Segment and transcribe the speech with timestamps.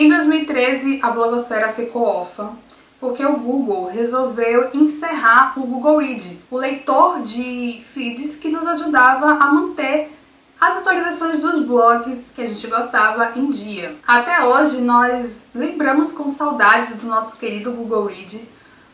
[0.00, 2.52] Em 2013, a blogosfera ficou órfã
[2.98, 9.26] porque o Google resolveu encerrar o Google Read, o leitor de feeds que nos ajudava
[9.26, 10.10] a manter
[10.58, 13.94] as atualizações dos blogs que a gente gostava em dia.
[14.08, 18.40] Até hoje nós lembramos com saudades do nosso querido Google Read,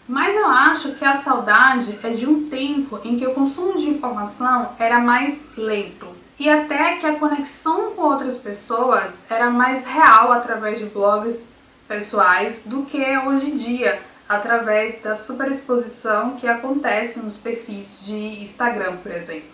[0.09, 3.89] mas eu acho que a saudade é de um tempo em que o consumo de
[3.89, 10.33] informação era mais lento e até que a conexão com outras pessoas era mais real
[10.33, 11.47] através de blogs
[11.89, 18.97] pessoais do que hoje em dia, através da superexposição que acontece nos perfis de Instagram,
[18.97, 19.49] por exemplo.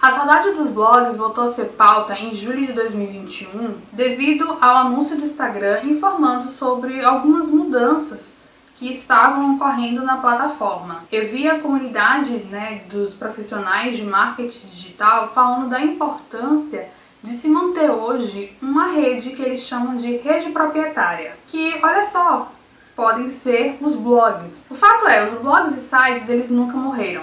[0.00, 5.16] A saudade dos blogs voltou a ser pauta em julho de 2021 devido ao anúncio
[5.16, 8.41] do Instagram informando sobre algumas mudanças
[8.82, 11.04] que estavam ocorrendo na plataforma.
[11.12, 16.88] Eu vi a comunidade né, dos profissionais de marketing digital falando da importância
[17.22, 21.36] de se manter hoje uma rede que eles chamam de rede proprietária.
[21.46, 22.50] Que, olha só,
[22.96, 24.66] podem ser os blogs.
[24.68, 27.22] O fato é, os blogs e sites eles nunca morreram.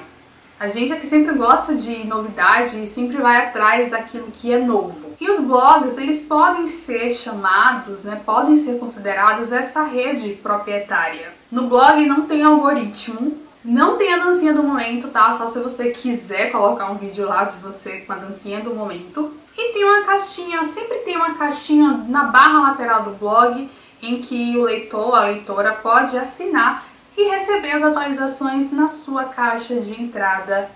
[0.58, 4.60] A gente é que sempre gosta de novidade e sempre vai atrás daquilo que é
[4.60, 5.14] novo.
[5.20, 11.39] E os blogs, eles podem ser chamados, né, podem ser considerados essa rede proprietária.
[11.52, 15.36] No blog não tem algoritmo, não tem a dancinha do momento, tá?
[15.36, 19.34] Só se você quiser colocar um vídeo lá de você com a dancinha do momento.
[19.58, 23.70] E tem uma caixinha, sempre tem uma caixinha na barra lateral do blog
[24.02, 29.82] em que o leitor, a leitora pode assinar e receber as atualizações na sua caixa
[29.82, 30.70] de entrada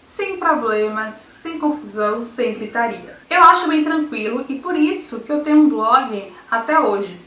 [0.00, 3.16] sem problemas, sem confusão, sem gritaria.
[3.30, 7.18] Eu acho bem tranquilo e por isso que eu tenho um blog até hoje.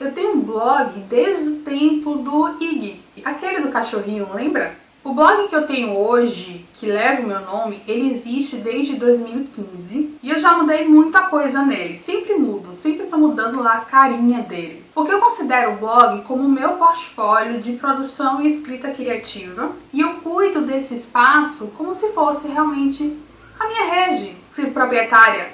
[0.00, 4.74] Eu tenho um blog desde o tempo do Iggy, aquele do cachorrinho, lembra?
[5.04, 10.18] O blog que eu tenho hoje, que leva o meu nome, ele existe desde 2015
[10.22, 11.98] e eu já mudei muita coisa nele.
[11.98, 14.82] Sempre mudo, sempre tô mudando lá a carinha dele.
[14.94, 20.00] Porque eu considero o blog como o meu portfólio de produção e escrita criativa e
[20.00, 23.18] eu cuido desse espaço como se fosse realmente
[23.58, 24.34] a minha rede
[24.72, 25.50] proprietária,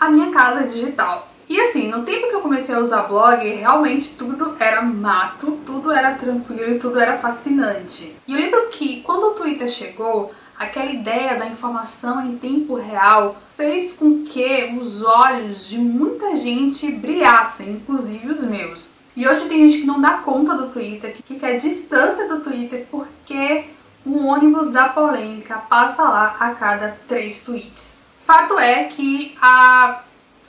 [0.00, 1.31] a minha casa digital.
[1.52, 5.92] E assim, no tempo que eu comecei a usar blog, realmente tudo era mato, tudo
[5.92, 8.16] era tranquilo e tudo era fascinante.
[8.26, 13.36] E eu lembro que quando o Twitter chegou, aquela ideia da informação em tempo real
[13.54, 18.92] fez com que os olhos de muita gente brilhassem, inclusive os meus.
[19.14, 22.86] E hoje tem gente que não dá conta do Twitter, que quer distância do Twitter
[22.90, 23.64] porque
[24.06, 28.06] o ônibus da polêmica passa lá a cada três tweets.
[28.24, 30.00] Fato é que a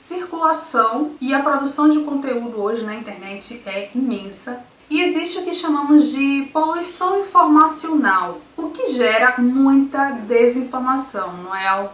[0.06, 4.62] circulação e a produção de conteúdo hoje na internet é imensa.
[4.90, 11.88] E existe o que chamamos de poluição informacional, o que gera muita desinformação, não é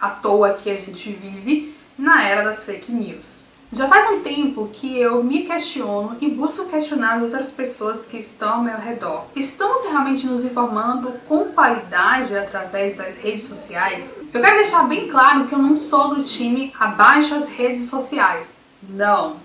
[0.00, 3.39] à toa que a gente vive na era das fake news.
[3.72, 8.16] Já faz um tempo que eu me questiono e busco questionar as outras pessoas que
[8.16, 9.26] estão ao meu redor.
[9.36, 14.12] Estamos realmente nos informando com qualidade através das redes sociais?
[14.34, 18.48] Eu quero deixar bem claro que eu não sou do time abaixo as redes sociais.
[18.82, 19.36] Não,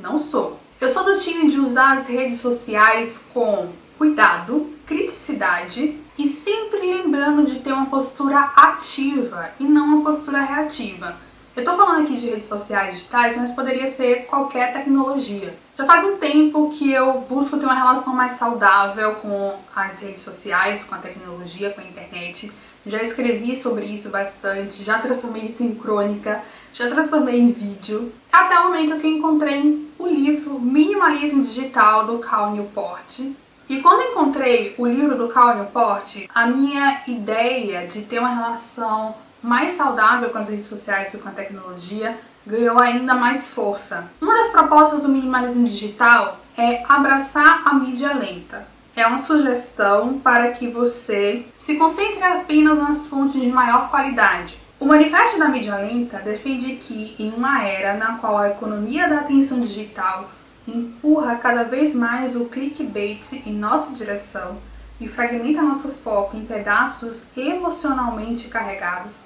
[0.00, 0.58] não sou.
[0.80, 7.46] Eu sou do time de usar as redes sociais com cuidado, criticidade e sempre lembrando
[7.46, 11.29] de ter uma postura ativa e não uma postura reativa.
[11.60, 15.54] Eu tô falando aqui de redes sociais digitais, mas poderia ser qualquer tecnologia.
[15.76, 20.22] Já faz um tempo que eu busco ter uma relação mais saudável com as redes
[20.22, 22.50] sociais, com a tecnologia, com a internet.
[22.86, 28.10] Já escrevi sobre isso bastante, já transformei isso em crônica, já transformei em vídeo.
[28.32, 33.20] Até o momento que encontrei o livro Minimalismo Digital do Cal Newport.
[33.68, 39.14] E quando encontrei o livro do Cal Newport, a minha ideia de ter uma relação
[39.42, 44.10] mais saudável com as redes sociais e com a tecnologia ganhou ainda mais força.
[44.20, 48.66] Uma das propostas do minimalismo digital é abraçar a mídia lenta.
[48.96, 54.58] É uma sugestão para que você se concentre apenas nas fontes de maior qualidade.
[54.78, 59.18] O Manifesto da Mídia Lenta defende que, em uma era na qual a economia da
[59.18, 60.30] atenção digital
[60.66, 64.56] empurra cada vez mais o clickbait em nossa direção
[65.00, 69.16] e fragmenta nosso foco em pedaços emocionalmente carregados,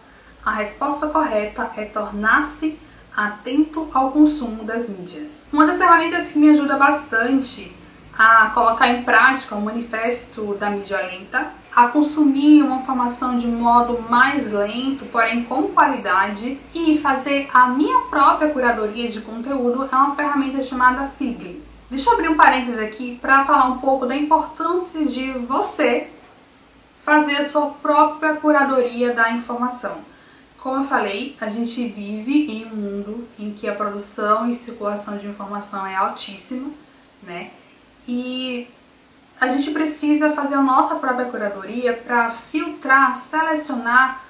[0.45, 2.79] a resposta correta é tornar-se
[3.17, 5.43] atento ao consumo das mídias.
[5.53, 7.75] Uma das ferramentas que me ajuda bastante
[8.17, 14.05] a colocar em prática o manifesto da mídia lenta, a consumir uma informação de modo
[14.09, 20.15] mais lento, porém com qualidade, e fazer a minha própria curadoria de conteúdo é uma
[20.15, 21.63] ferramenta chamada Figly.
[21.91, 26.09] Deixa eu abrir um parênteses aqui para falar um pouco da importância de você
[27.05, 30.14] fazer a sua própria curadoria da informação.
[30.65, 35.19] Como eu falei, a gente vive em um mundo em que a produção e circulação
[35.19, 36.71] de informação é altíssima,
[37.23, 37.51] né?
[38.09, 38.67] E
[39.39, 44.25] a gente precisa fazer a nossa própria curadoria para filtrar, selecionar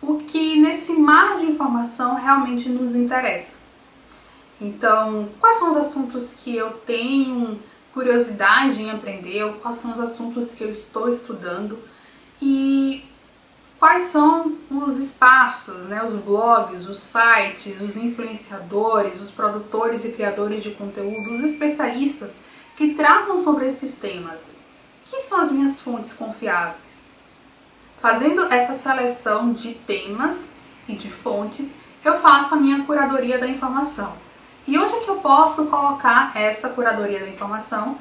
[0.00, 3.54] o que nesse mar de informação realmente nos interessa.
[4.60, 7.58] Então, quais são os assuntos que eu tenho
[7.92, 11.76] curiosidade em aprender, quais são os assuntos que eu estou estudando
[12.40, 12.87] e
[13.78, 20.62] quais são os espaços, né, os blogs, os sites, os influenciadores, os produtores e criadores
[20.62, 22.36] de conteúdo, os especialistas
[22.76, 24.40] que tratam sobre esses temas.
[25.06, 27.02] Que são as minhas fontes confiáveis?
[28.00, 30.50] Fazendo essa seleção de temas
[30.88, 31.70] e de fontes,
[32.04, 34.12] eu faço a minha curadoria da informação.
[34.66, 37.96] E onde é que eu posso colocar essa curadoria da informação?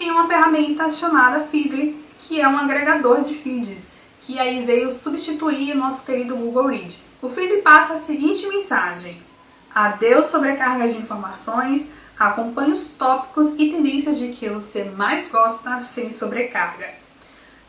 [0.00, 3.86] Em uma ferramenta chamada Feedly, que é um agregador de feeds,
[4.26, 6.98] que aí veio substituir o nosso querido Google Read.
[7.22, 9.22] O feed passa a seguinte mensagem:
[9.72, 11.86] Adeus sobrecarga de informações,
[12.18, 16.88] acompanhe os tópicos e tendências de que você mais gosta sem sobrecarga.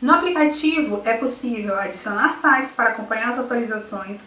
[0.02, 4.24] No aplicativo é possível adicionar sites para acompanhar as atualizações,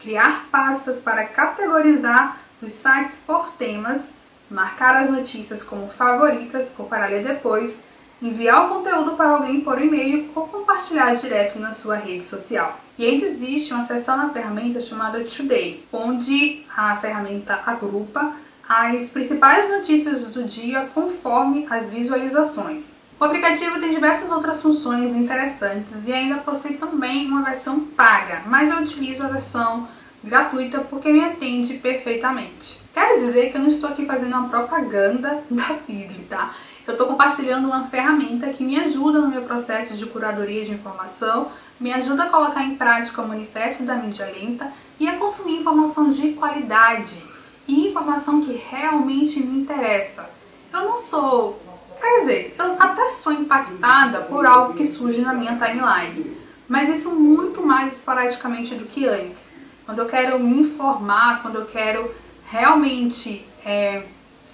[0.00, 4.12] criar pastas para categorizar os sites por temas,
[4.50, 7.78] marcar as notícias como favoritas ou para ler depois,
[8.22, 12.78] enviar o conteúdo para alguém por e-mail ou compartilhar direto na sua rede social.
[12.98, 18.32] E ainda existe uma seção na ferramenta chamada Today, onde a ferramenta agrupa
[18.68, 22.92] as principais notícias do dia conforme as visualizações.
[23.18, 28.70] O aplicativo tem diversas outras funções interessantes e ainda possui também uma versão paga, mas
[28.70, 29.88] eu utilizo a versão
[30.22, 32.78] gratuita porque me atende perfeitamente.
[32.94, 36.54] Quero dizer que eu não estou aqui fazendo uma propaganda da Feedly, tá?
[36.90, 41.52] Eu estou compartilhando uma ferramenta que me ajuda no meu processo de curadoria de informação,
[41.78, 46.10] me ajuda a colocar em prática o manifesto da mídia lenta e a consumir informação
[46.10, 47.22] de qualidade
[47.68, 50.28] e informação que realmente me interessa.
[50.72, 51.62] Eu não sou,
[52.00, 56.36] quer dizer, eu até sou impactada por algo que surge na minha timeline,
[56.66, 59.48] mas isso muito mais esporadicamente do que antes
[59.86, 62.14] quando eu quero me informar, quando eu quero
[62.48, 64.04] realmente é,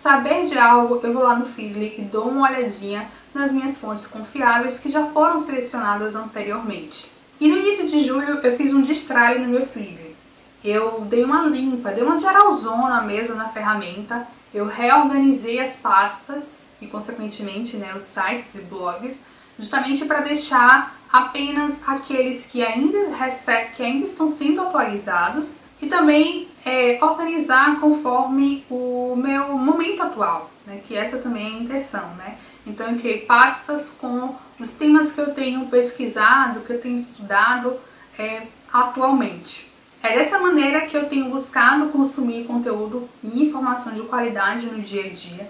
[0.01, 4.07] saber de algo, eu vou lá no Feedly e dou uma olhadinha nas minhas fontes
[4.07, 7.11] confiáveis que já foram selecionadas anteriormente.
[7.41, 10.17] E no início de julho eu fiz um destralhe no meu Feedly.
[10.65, 16.45] Eu dei uma limpa, dei uma geralzona mesmo na ferramenta, eu reorganizei as pastas
[16.81, 19.17] e consequentemente né, os sites e blogs,
[19.59, 25.47] justamente para deixar apenas aqueles que ainda, recebe, que ainda estão sendo atualizados
[25.81, 31.61] e também é, organizar conforme o meu momento atual, né, que essa também é a
[31.61, 32.09] intenção.
[32.17, 32.37] Né?
[32.67, 37.79] Então eu criei pastas com os temas que eu tenho pesquisado, que eu tenho estudado
[38.19, 39.71] é, atualmente.
[40.03, 45.07] É dessa maneira que eu tenho buscado consumir conteúdo e informação de qualidade no dia
[45.07, 45.49] a dia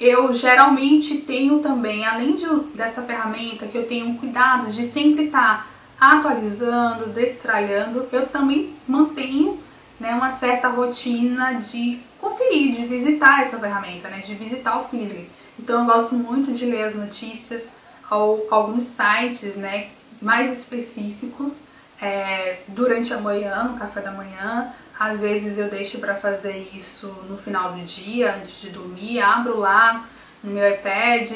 [0.00, 5.26] eu geralmente tenho também, além de, dessa ferramenta, que eu tenho um cuidado de sempre
[5.26, 5.68] estar
[5.98, 9.58] tá atualizando, destralhando, eu também mantenho
[10.00, 15.30] né, uma certa rotina de conferir, de visitar essa ferramenta, né, de visitar o Feedly.
[15.58, 17.68] Então eu gosto muito de ler as notícias,
[18.10, 21.52] ou alguns sites né, mais específicos
[22.00, 27.06] é, durante a manhã, no café da manhã, às vezes eu deixo para fazer isso
[27.28, 30.06] no final do dia, antes de dormir, abro lá
[30.42, 31.30] no meu iPad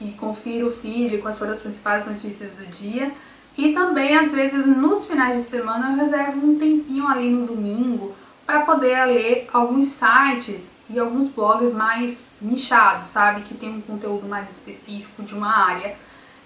[0.00, 3.12] e confiro o feed com as suas principais notícias do dia.
[3.56, 8.14] E também, às vezes, nos finais de semana, eu reservo um tempinho ali no domingo
[8.46, 13.42] para poder ler alguns sites e alguns blogs mais nichados, sabe?
[13.42, 15.94] Que tem um conteúdo mais específico de uma área.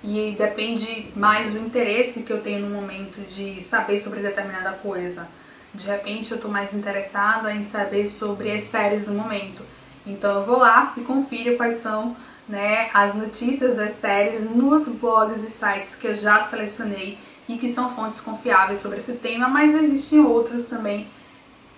[0.03, 5.27] E depende mais do interesse que eu tenho no momento de saber sobre determinada coisa.
[5.73, 9.63] De repente eu tô mais interessada em saber sobre as séries do momento.
[10.07, 12.15] Então eu vou lá e confiro quais são
[12.49, 17.73] né, as notícias das séries nos blogs e sites que eu já selecionei e que
[17.73, 21.07] são fontes confiáveis sobre esse tema, mas existem outros também.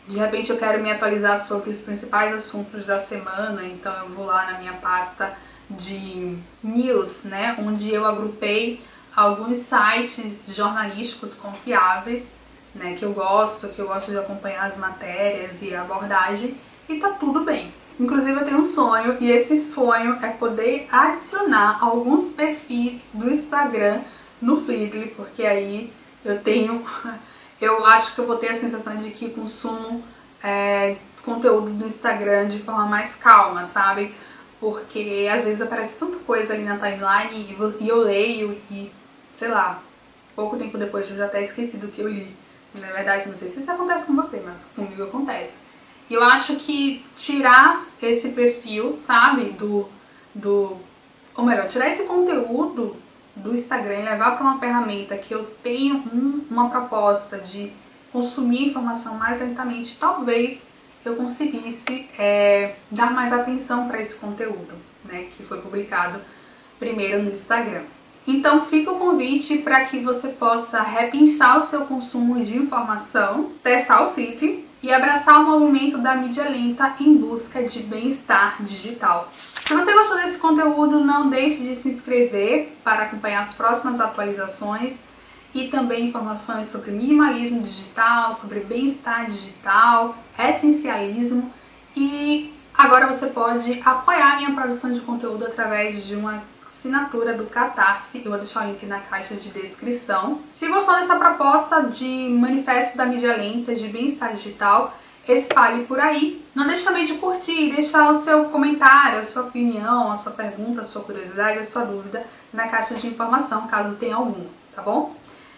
[0.08, 4.24] De repente eu quero me atualizar sobre os principais assuntos da semana, então eu vou
[4.24, 5.36] lá na minha pasta
[5.68, 8.80] de news, né, onde eu agrupei
[9.14, 12.24] alguns sites jornalísticos confiáveis
[12.76, 16.56] né, que eu gosto, que eu gosto de acompanhar as matérias e a abordagem,
[16.88, 17.72] e tá tudo bem.
[17.98, 24.00] Inclusive eu tenho um sonho e esse sonho é poder adicionar alguns perfis do Instagram
[24.40, 25.90] no Feedly, porque aí
[26.24, 26.84] eu tenho,
[27.60, 30.02] eu acho que eu vou ter a sensação de que consumo
[30.44, 34.14] é, conteúdo do Instagram de forma mais calma, sabe?
[34.60, 38.92] Porque às vezes aparece tanta coisa ali na timeline e eu leio e,
[39.34, 39.82] sei lá,
[40.34, 42.34] pouco tempo depois eu já até esqueci do que eu li
[42.74, 45.65] Na verdade, não sei se isso acontece com você, mas comigo acontece.
[46.08, 49.88] E eu acho que tirar esse perfil, sabe, do,
[50.34, 50.76] do.
[51.36, 52.96] Ou melhor, tirar esse conteúdo
[53.34, 57.70] do Instagram e levar para uma ferramenta que eu tenho um, uma proposta de
[58.12, 60.62] consumir informação mais lentamente, talvez
[61.04, 66.20] eu conseguisse é, dar mais atenção para esse conteúdo, né, que foi publicado
[66.78, 67.82] primeiro no Instagram.
[68.26, 74.08] Então fica o convite para que você possa repensar o seu consumo de informação, testar
[74.08, 79.28] o filtro e abraçar o movimento da mídia lenta em busca de bem-estar digital.
[79.66, 84.92] Se você gostou desse conteúdo, não deixe de se inscrever para acompanhar as próximas atualizações
[85.52, 91.52] e também informações sobre minimalismo digital, sobre bem-estar digital, essencialismo
[91.96, 96.44] e agora você pode apoiar minha produção de conteúdo através de uma
[96.76, 100.40] assinatura do Catarse, eu vou deixar o link na caixa de descrição.
[100.58, 106.44] Se gostou dessa proposta de manifesto da mídia lenta de bem-estar digital, espalhe por aí.
[106.54, 110.82] Não deixe também de curtir, deixar o seu comentário, a sua opinião, a sua pergunta,
[110.82, 115.16] a sua curiosidade, a sua dúvida na caixa de informação, caso tenha alguma, tá bom?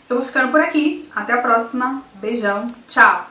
[0.09, 1.07] Eu vou ficando por aqui.
[1.15, 2.03] Até a próxima.
[2.15, 2.69] Beijão.
[2.89, 3.29] Tchau.